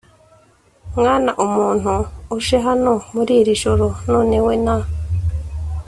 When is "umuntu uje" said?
1.45-2.57